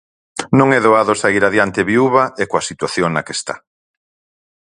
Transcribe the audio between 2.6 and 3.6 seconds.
situación na que está.